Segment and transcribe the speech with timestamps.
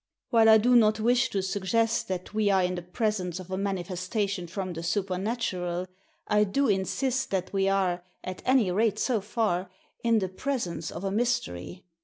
[0.31, 3.55] "While I do not wish to suggest that we are in the presence of a
[3.59, 5.85] manifestation from the supernatural,
[6.27, 9.69] I do insist that we are, at any rate so far,
[10.03, 11.83] in the presence of a mystery.